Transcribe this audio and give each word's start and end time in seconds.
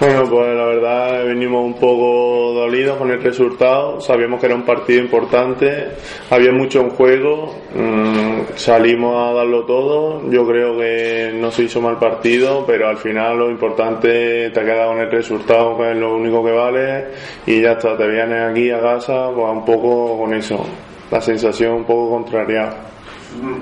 Bueno, 0.00 0.28
pues 0.28 0.56
la 0.56 0.64
verdad 0.64 1.24
venimos 1.24 1.64
un 1.64 1.74
poco 1.74 2.52
dolidos 2.52 2.98
con 2.98 3.12
el 3.12 3.22
resultado. 3.22 4.00
Sabíamos 4.00 4.40
que 4.40 4.46
era 4.46 4.56
un 4.56 4.64
partido 4.64 5.00
importante, 5.00 5.90
había 6.30 6.50
mucho 6.50 6.80
en 6.80 6.90
juego, 6.90 7.54
mm, 7.72 8.56
salimos 8.56 9.16
a 9.16 9.32
darlo 9.34 9.64
todo. 9.64 10.28
Yo 10.30 10.44
creo 10.48 10.76
que 10.76 11.32
no 11.34 11.52
se 11.52 11.62
hizo 11.62 11.80
mal 11.80 11.96
partido, 12.00 12.64
pero 12.66 12.88
al 12.88 12.96
final 12.96 13.38
lo 13.38 13.50
importante 13.50 14.50
te 14.50 14.60
ha 14.60 14.64
quedado 14.64 14.90
con 14.90 15.00
el 15.00 15.10
resultado, 15.12 15.78
que 15.78 15.92
es 15.92 15.96
lo 15.96 16.16
único 16.16 16.44
que 16.44 16.50
vale, 16.50 17.04
y 17.46 17.60
ya 17.60 17.72
está, 17.72 17.96
te 17.96 18.08
vienes 18.08 18.50
aquí 18.50 18.72
a 18.72 18.80
casa 18.80 19.30
pues 19.32 19.52
un 19.52 19.64
poco 19.64 20.18
con 20.18 20.34
eso, 20.34 20.66
la 21.08 21.20
sensación 21.20 21.72
un 21.72 21.84
poco 21.84 22.10
contrariada. 22.16 22.93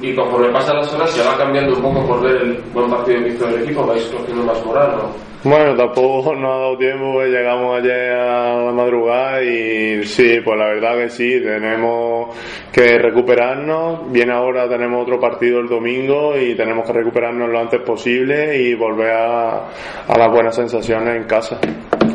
Y 0.01 0.15
conforme 0.15 0.53
pasan 0.53 0.77
las 0.77 0.93
horas 0.93 1.11
se 1.11 1.23
va 1.23 1.37
cambiando 1.37 1.75
un 1.77 1.83
poco 1.83 2.07
por 2.07 2.23
ver 2.23 2.37
el 2.43 2.63
buen 2.73 2.91
partido 2.91 3.23
que 3.23 3.29
hizo 3.31 3.49
el 3.49 3.63
equipo, 3.63 3.87
vais 3.87 4.05
cogiendo 4.07 4.45
más 4.45 4.65
moral, 4.65 4.93
¿no? 4.97 5.33
Bueno, 5.45 5.75
tampoco 5.75 6.35
nos 6.37 6.51
ha 6.51 6.59
dado 6.59 6.79
tiempo, 6.79 7.13
pues 7.15 7.31
llegamos 7.31 7.79
ayer 7.79 8.13
a 8.13 8.65
la 8.65 8.73
madrugada 8.73 9.43
y 9.43 10.05
sí, 10.05 10.41
pues 10.45 10.59
la 10.59 10.67
verdad 10.67 10.97
que 10.97 11.09
sí, 11.09 11.41
tenemos 11.43 12.37
que 12.73 12.99
recuperarnos. 12.99 14.13
Bien 14.13 14.31
ahora 14.31 14.69
tenemos 14.69 15.03
otro 15.03 15.19
partido 15.19 15.61
el 15.61 15.69
domingo 15.69 16.37
y 16.37 16.55
tenemos 16.55 16.87
que 16.87 16.93
recuperarnos 16.93 17.49
lo 17.49 17.59
antes 17.59 17.81
posible 17.81 18.57
y 18.57 18.75
volver 18.75 19.11
a, 19.11 19.69
a 20.07 20.19
las 20.19 20.31
buenas 20.31 20.55
sensaciones 20.55 21.17
en 21.17 21.25
casa 21.25 21.59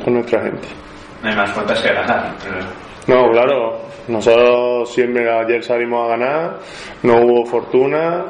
con 0.04 0.14
nuestra 0.14 0.42
gente. 0.42 0.68
No 1.22 1.30
hay 1.30 1.36
más 1.36 1.52
cuentas 1.52 1.82
que 1.82 1.94
ganar. 1.94 2.34
No, 3.08 3.32
claro, 3.32 3.80
nosotros 4.10 4.94
siempre 4.94 5.30
ayer 5.30 5.64
salimos 5.64 6.06
a 6.06 6.18
ganar, 6.18 6.60
no 7.04 7.22
hubo 7.22 7.46
fortuna, 7.46 8.26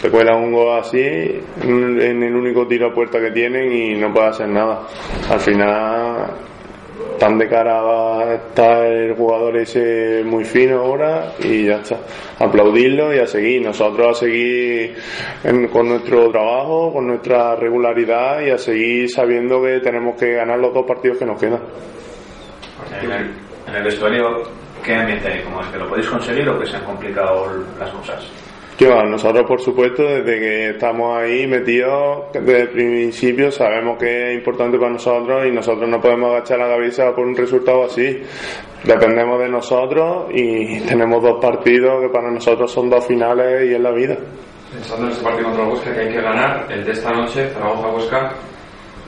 te 0.00 0.10
cuela 0.10 0.36
un 0.36 0.52
gol 0.52 0.78
así 0.78 1.00
en 1.00 2.22
el 2.22 2.36
único 2.36 2.66
tiro 2.68 2.88
a 2.88 2.94
puerta 2.94 3.18
que 3.20 3.32
tienen 3.32 3.72
y 3.72 3.94
no 3.94 4.12
puede 4.12 4.28
hacer 4.28 4.48
nada. 4.48 4.82
Al 5.28 5.40
final, 5.40 6.30
tan 7.18 7.38
de 7.38 7.48
cara 7.48 7.80
va 7.80 8.34
estar 8.34 8.84
el 8.86 9.14
jugador 9.14 9.56
ese 9.56 10.22
muy 10.24 10.44
fino 10.44 10.80
ahora 10.80 11.32
y 11.42 11.66
ya 11.66 11.76
está. 11.76 11.98
Aplaudirlo 12.38 13.14
y 13.14 13.18
a 13.18 13.26
seguir. 13.26 13.62
Nosotros 13.62 14.16
a 14.16 14.20
seguir 14.20 14.94
con 15.72 15.88
nuestro 15.88 16.30
trabajo, 16.30 16.92
con 16.92 17.06
nuestra 17.06 17.56
regularidad 17.56 18.40
y 18.40 18.50
a 18.50 18.58
seguir 18.58 19.10
sabiendo 19.10 19.62
que 19.62 19.80
tenemos 19.80 20.16
que 20.16 20.32
ganar 20.32 20.58
los 20.58 20.72
dos 20.72 20.86
partidos 20.86 21.18
que 21.18 21.26
nos 21.26 21.40
quedan. 21.40 21.60
En 23.66 23.72
el, 23.72 23.76
el 23.76 23.84
vestuario, 23.84 24.42
¿qué 24.82 24.94
ambiente 24.94 25.28
hay? 25.28 25.42
¿Cómo 25.42 25.60
es 25.60 25.68
que 25.68 25.78
lo 25.78 25.88
podéis 25.88 26.08
conseguir 26.08 26.48
o 26.48 26.58
que 26.58 26.66
se 26.66 26.76
han 26.76 26.84
complicado 26.84 27.46
las 27.78 27.90
cosas? 27.90 28.30
nosotros 28.80 29.44
por 29.46 29.60
supuesto 29.60 30.02
desde 30.02 30.38
que 30.38 30.70
estamos 30.70 31.16
ahí 31.16 31.46
metidos 31.46 32.24
desde 32.32 32.62
el 32.62 32.68
principio 32.70 33.50
sabemos 33.50 33.96
que 33.98 34.30
es 34.30 34.38
importante 34.38 34.78
para 34.78 34.90
nosotros 34.90 35.46
y 35.46 35.52
nosotros 35.52 35.88
no 35.88 36.00
podemos 36.00 36.30
agachar 36.30 36.58
la 36.58 36.68
cabeza 36.68 37.14
por 37.14 37.26
un 37.26 37.36
resultado 37.36 37.84
así. 37.84 38.22
Dependemos 38.82 39.38
de 39.40 39.48
nosotros 39.48 40.26
y 40.34 40.80
tenemos 40.80 41.22
dos 41.22 41.40
partidos 41.40 42.02
que 42.02 42.08
para 42.08 42.30
nosotros 42.30 42.70
son 42.70 42.90
dos 42.90 43.06
finales 43.06 43.70
y 43.70 43.74
es 43.74 43.80
la 43.80 43.92
vida. 43.92 44.16
Pensando 44.72 45.06
en 45.06 45.12
este 45.12 45.24
partido 45.24 45.44
contra 45.46 45.64
el 45.64 45.70
Huesca 45.70 45.94
que 45.94 46.00
hay 46.00 46.08
que 46.08 46.20
ganar, 46.20 46.66
el 46.68 46.84
de 46.84 46.92
esta 46.92 47.10
noche, 47.12 47.48
Zaragoza-Huesca, 47.50 48.32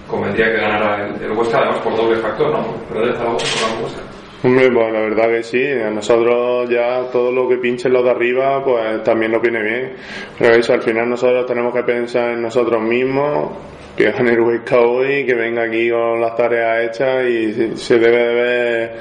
convendría 0.09 0.47
que 0.47 0.61
ganara 0.61 1.07
el, 1.07 1.23
el 1.23 1.33
Huesca 1.33 1.59
además 1.59 1.79
por 1.81 1.97
doble 1.97 2.17
factor, 2.19 2.51
¿no? 2.53 2.65
Pero 2.89 3.07
de 3.07 3.13
Zaragoza 3.15 3.67
por 3.75 3.85
Huesca. 3.85 4.16
Hombre, 4.43 4.71
pues 4.71 4.93
la 4.93 5.01
verdad 5.01 5.29
que 5.29 5.43
sí, 5.43 5.65
a 5.65 5.91
nosotros 5.91 6.69
ya 6.69 7.05
todo 7.11 7.33
lo 7.33 7.49
que 7.49 7.57
pinchen 7.57 7.93
los 7.93 8.05
de 8.05 8.11
arriba, 8.11 8.63
pues 8.63 9.03
también 9.03 9.33
nos 9.33 9.41
viene 9.41 9.63
bien. 9.63 9.93
Pero 10.39 10.55
eso, 10.55 10.75
al 10.75 10.83
final 10.83 11.09
nosotros 11.09 11.47
tenemos 11.47 11.75
que 11.75 11.83
pensar 11.83 12.33
en 12.33 12.43
nosotros 12.43 12.83
mismos, 12.83 13.51
que 13.97 14.11
gane 14.11 14.33
el 14.33 14.41
Huesca 14.41 14.79
hoy, 14.79 15.25
que 15.25 15.35
venga 15.35 15.63
aquí 15.63 15.91
con 15.91 16.21
las 16.21 16.37
tareas 16.37 16.85
hechas 16.85 17.25
y 17.27 17.77
se 17.77 17.99
debe 17.99 18.19
de 18.19 18.35
ver 18.35 18.97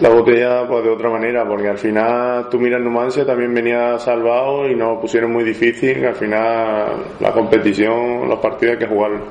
la 0.00 0.08
botella 0.08 0.66
pues 0.66 0.84
de 0.84 0.90
otra 0.90 1.10
manera, 1.10 1.46
porque 1.46 1.68
al 1.68 1.78
final 1.78 2.48
tú 2.48 2.58
miras 2.58 2.80
Numancia 2.80 3.26
también 3.26 3.52
venía 3.52 3.98
salvado 3.98 4.68
y 4.68 4.74
nos 4.74 4.98
pusieron 4.98 5.32
muy 5.32 5.44
difícil, 5.44 6.06
al 6.06 6.14
final 6.14 7.04
la 7.20 7.32
competición, 7.32 8.28
los 8.28 8.38
partidos 8.38 8.74
hay 8.74 8.78
que 8.78 8.86
jugarlos. 8.86 9.22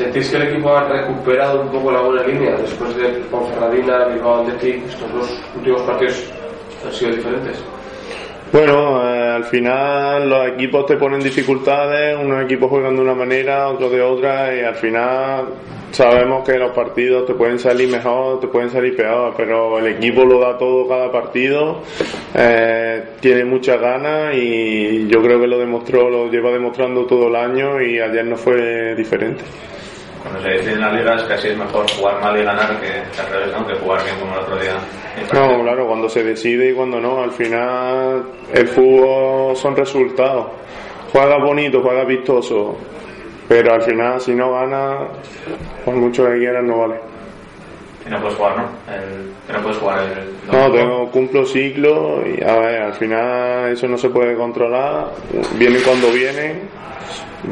¿Sentís 0.00 0.30
que 0.30 0.36
el 0.38 0.42
equipo 0.44 0.74
ha 0.74 0.88
recuperado 0.88 1.60
un 1.60 1.68
poco 1.68 1.92
la 1.92 2.00
buena 2.00 2.22
línea 2.22 2.56
después 2.56 2.96
de 2.96 3.06
Ponferradina, 3.30 4.06
Bilbao, 4.06 4.40
Athletic? 4.40 4.86
Estos 4.86 5.12
dos 5.12 5.42
últimos 5.54 5.82
partidos 5.82 6.32
han 6.86 6.92
sido 6.94 7.16
diferentes. 7.16 7.62
Bueno, 8.50 9.04
eh, 9.04 9.28
al 9.28 9.44
final 9.44 10.30
los 10.30 10.48
equipos 10.48 10.86
te 10.86 10.96
ponen 10.96 11.20
dificultades, 11.20 12.16
unos 12.18 12.42
equipos 12.46 12.70
juegan 12.70 12.96
de 12.96 13.02
una 13.02 13.12
manera, 13.12 13.68
otros 13.68 13.92
de 13.92 14.00
otra, 14.00 14.56
y 14.56 14.60
al 14.60 14.74
final 14.76 15.48
sabemos 15.90 16.48
que 16.48 16.56
los 16.56 16.70
partidos 16.70 17.26
te 17.26 17.34
pueden 17.34 17.58
salir 17.58 17.90
mejor, 17.90 18.40
te 18.40 18.46
pueden 18.46 18.70
salir 18.70 18.96
peor, 18.96 19.34
pero 19.36 19.80
el 19.80 19.86
equipo 19.98 20.24
lo 20.24 20.40
da 20.40 20.56
todo 20.56 20.88
cada 20.88 21.12
partido, 21.12 21.82
eh, 22.34 23.04
tiene 23.20 23.44
muchas 23.44 23.78
ganas 23.78 24.34
y 24.34 25.06
yo 25.08 25.22
creo 25.22 25.38
que 25.38 25.46
lo 25.46 25.58
demostró, 25.58 26.08
lo 26.08 26.30
lleva 26.30 26.50
demostrando 26.50 27.04
todo 27.04 27.28
el 27.28 27.36
año 27.36 27.82
y 27.82 28.00
ayer 28.00 28.24
no 28.24 28.36
fue 28.36 28.94
diferente 28.94 29.44
cuando 30.22 30.42
se 30.42 30.48
deciden 30.48 30.80
las 30.80 30.92
ligas 30.92 31.22
casi 31.24 31.48
es 31.48 31.56
mejor 31.56 31.90
jugar 31.92 32.20
mal 32.20 32.38
y 32.38 32.44
ganar 32.44 32.78
que 32.80 33.20
al 33.20 33.28
revés, 33.30 33.52
¿no? 33.52 33.66
que 33.66 33.74
jugar 33.74 34.04
bien 34.04 34.16
como 34.18 34.34
el 34.34 34.40
otro 34.40 34.58
día. 34.58 34.74
No, 35.32 35.62
claro, 35.62 35.86
cuando 35.86 36.08
se 36.08 36.22
decide 36.22 36.70
y 36.70 36.74
cuando 36.74 37.00
no, 37.00 37.22
al 37.22 37.32
final 37.32 38.24
el 38.52 38.68
fútbol 38.68 39.56
son 39.56 39.76
resultados. 39.76 40.46
Juega 41.12 41.38
bonito, 41.38 41.80
juega 41.82 42.04
vistoso, 42.04 42.76
pero 43.48 43.74
al 43.74 43.82
final 43.82 44.20
si 44.20 44.34
no 44.34 44.52
gana, 44.52 45.08
por 45.84 45.94
mucho 45.94 46.26
que 46.26 46.38
quieras 46.38 46.64
no 46.64 46.78
vale. 46.78 47.00
Y 48.06 48.10
no 48.10 48.20
puedes 48.20 48.36
jugar, 48.36 48.56
¿no? 48.56 48.64
El, 48.92 49.54
no 49.54 49.62
puedes 49.62 49.78
jugar 49.78 49.98
el, 50.04 50.52
No, 50.52 50.72
tengo, 50.72 51.10
cumplo 51.10 51.44
ciclo 51.44 52.22
y 52.26 52.42
a 52.42 52.56
ver, 52.56 52.82
al 52.82 52.94
final 52.94 53.72
eso 53.72 53.88
no 53.88 53.98
se 53.98 54.08
puede 54.08 54.36
controlar. 54.36 55.08
Vienen 55.58 55.82
cuando 55.82 56.10
vienen 56.10 56.68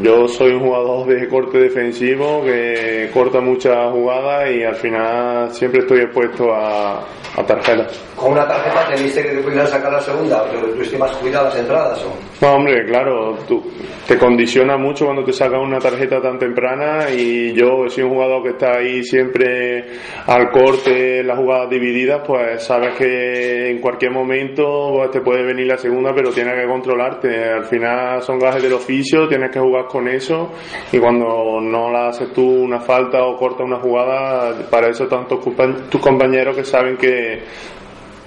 yo 0.02 0.28
soy 0.28 0.52
un 0.52 0.60
jugador 0.60 1.06
de 1.06 1.28
corte 1.28 1.58
defensivo 1.58 2.42
que 2.44 3.10
corta 3.12 3.40
muchas 3.40 3.92
jugadas 3.92 4.50
y 4.50 4.62
al 4.62 4.76
final 4.76 5.52
siempre 5.52 5.80
estoy 5.80 6.00
expuesto 6.00 6.54
a, 6.54 7.00
a 7.36 7.46
tarjetas. 7.46 8.07
¿Con 8.18 8.32
una 8.32 8.48
tarjeta 8.48 8.88
te 8.88 9.02
viste 9.02 9.22
que 9.22 9.28
te 9.28 9.66
sacar 9.66 9.92
la 9.92 10.00
segunda? 10.00 10.42
¿O 10.42 10.46
tuviste 10.46 10.98
más 10.98 11.16
cuidado 11.18 11.44
las 11.46 11.56
entradas? 11.56 12.04
O? 12.04 12.44
No, 12.44 12.54
hombre, 12.54 12.84
claro, 12.84 13.36
tú, 13.46 13.62
te 14.08 14.18
condiciona 14.18 14.76
mucho 14.76 15.04
cuando 15.04 15.22
te 15.22 15.32
sacan 15.32 15.60
una 15.60 15.78
tarjeta 15.78 16.20
tan 16.20 16.38
temprana 16.38 17.10
y 17.10 17.52
yo 17.52 17.88
soy 17.88 18.04
un 18.04 18.14
jugador 18.14 18.42
que 18.42 18.48
está 18.50 18.78
ahí 18.78 19.04
siempre 19.04 19.84
al 20.26 20.50
corte, 20.50 21.22
las 21.22 21.38
jugadas 21.38 21.70
divididas, 21.70 22.22
pues 22.26 22.64
sabes 22.64 22.96
que 22.96 23.70
en 23.70 23.80
cualquier 23.80 24.12
momento 24.12 24.92
pues, 24.94 25.10
te 25.12 25.20
puede 25.20 25.44
venir 25.44 25.66
la 25.66 25.78
segunda, 25.78 26.12
pero 26.14 26.32
tienes 26.32 26.54
que 26.54 26.66
controlarte. 26.66 27.52
Al 27.52 27.64
final 27.66 28.22
son 28.22 28.38
gajes 28.38 28.62
del 28.62 28.72
oficio, 28.72 29.28
tienes 29.28 29.50
que 29.50 29.60
jugar 29.60 29.86
con 29.86 30.08
eso 30.08 30.52
y 30.90 30.98
cuando 30.98 31.60
no 31.60 31.90
la 31.92 32.08
haces 32.08 32.32
tú 32.32 32.42
una 32.42 32.80
falta 32.80 33.22
o 33.22 33.36
cortas 33.36 33.66
una 33.66 33.78
jugada, 33.78 34.68
para 34.70 34.88
eso 34.88 35.04
están 35.04 35.26
tus 35.28 36.00
compañeros 36.00 36.56
que 36.56 36.64
saben 36.64 36.96
que 36.96 37.42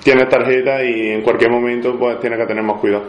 tienes 0.03 0.29
tarjeta 0.29 0.83
y 0.83 1.11
en 1.11 1.21
cualquier 1.21 1.51
momento 1.51 1.97
pues 1.97 2.19
tienes 2.19 2.39
que 2.39 2.45
tener 2.45 2.63
más 2.63 2.79
cuidado. 2.79 3.03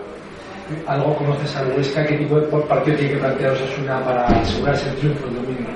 ¿Algo 0.87 1.15
conoces 1.17 1.55
al 1.57 1.73
Huesca? 1.77 2.07
¿Qué 2.07 2.17
tipo 2.17 2.41
de 2.41 2.47
partido 2.67 2.97
tiene 2.97 3.15
que 3.15 3.21
plantear 3.21 3.53
Osasuna 3.53 4.05
para 4.05 4.25
asegurarse 4.27 4.89
el 4.91 4.97
triunfo 4.97 5.27
el 5.27 5.35
domingo? 5.35 5.71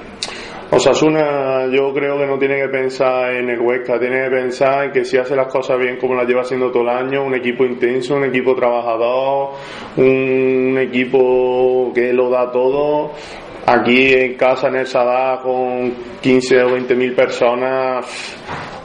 Osasuna 0.71 1.67
yo 1.71 1.93
creo 1.95 2.19
que 2.19 2.27
no 2.27 2.39
tiene 2.39 2.57
que 2.57 2.69
pensar 2.69 3.35
en 3.35 3.49
el 3.51 3.61
Huesca, 3.61 4.01
tiene 4.01 4.25
que 4.25 4.31
pensar 4.31 4.85
en 4.85 4.93
que 4.93 5.05
si 5.05 5.17
hace 5.17 5.37
las 5.37 5.47
cosas 5.47 5.79
bien 5.79 5.97
como 5.97 6.15
las 6.15 6.27
lleva 6.27 6.43
haciendo 6.43 6.71
todo 6.71 6.83
el 6.83 6.89
año, 6.89 7.25
un 7.25 7.35
equipo 7.35 7.65
intenso, 7.65 8.17
un 8.17 8.25
equipo 8.25 8.55
trabajador, 8.55 9.51
un 9.97 10.77
equipo 10.79 11.93
que 11.95 12.13
lo 12.13 12.31
da 12.31 12.51
todo. 12.51 13.13
Aquí 13.69 14.13
en 14.13 14.35
casa 14.35 14.69
en 14.69 14.77
el 14.77 14.87
Sadá 14.87 15.41
con 15.43 15.93
15 16.21 16.63
o 16.63 16.73
20 16.73 16.95
mil 16.95 17.15
personas, 17.15 18.07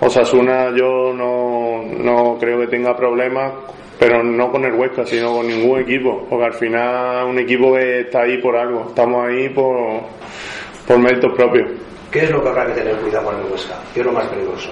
Osasuna 0.01 0.75
yo 0.75 1.13
no, 1.13 1.83
no 1.83 2.37
creo 2.37 2.59
que 2.59 2.67
tenga 2.67 2.95
problemas 2.95 3.53
pero 4.01 4.23
no 4.23 4.51
con 4.51 4.65
el 4.65 4.73
Huesca, 4.73 5.05
sino 5.05 5.31
con 5.31 5.45
ningún 5.45 5.79
equipo, 5.81 6.25
porque 6.27 6.45
al 6.45 6.53
final 6.53 7.23
un 7.27 7.37
equipo 7.37 7.75
que 7.75 7.99
está 7.99 8.23
ahí 8.23 8.39
por 8.39 8.55
algo, 8.55 8.87
estamos 8.89 9.27
ahí 9.27 9.49
por, 9.49 10.01
por 10.87 10.97
méritos 10.97 11.33
propios. 11.35 11.69
¿Qué 12.09 12.23
es 12.23 12.31
lo 12.31 12.41
que 12.41 12.49
habrá 12.49 12.65
que 12.65 12.81
tener 12.81 12.95
cuidado 12.95 13.25
con 13.25 13.35
el 13.39 13.51
Huesca? 13.51 13.75
¿Qué 13.93 13.99
es 13.99 14.05
lo 14.07 14.11
más 14.11 14.25
peligroso? 14.25 14.71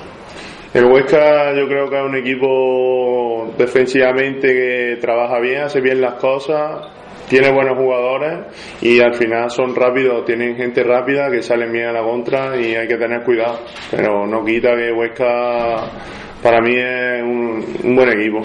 El 0.74 0.86
Huesca 0.86 1.54
yo 1.54 1.68
creo 1.68 1.88
que 1.88 1.98
es 2.00 2.04
un 2.04 2.16
equipo 2.16 3.54
defensivamente 3.56 4.48
que 4.48 4.98
trabaja 5.00 5.40
bien, 5.40 5.62
hace 5.62 5.80
bien 5.80 6.02
las 6.02 6.16
cosas, 6.16 6.88
tiene 7.30 7.52
buenos 7.52 7.78
jugadores 7.78 8.40
y 8.82 9.00
al 9.00 9.14
final 9.14 9.50
son 9.52 9.76
rápidos, 9.76 10.26
tienen 10.26 10.56
gente 10.56 10.84
rápida 10.84 11.30
que 11.30 11.42
salen 11.42 11.72
bien 11.72 11.86
a 11.88 11.94
la 11.94 12.04
contra 12.04 12.60
y 12.60 12.76
hay 12.76 12.88
que 12.88 12.98
tener 12.98 13.24
cuidado. 13.24 13.60
Pero 13.92 14.26
no 14.28 14.44
quita 14.44 14.76
que 14.76 14.92
Huesca 14.92 15.90
para 16.42 16.60
mí 16.60 16.76
es 16.76 17.22
un, 17.22 17.64
un 17.84 17.96
buen 17.96 18.10
equipo. 18.10 18.42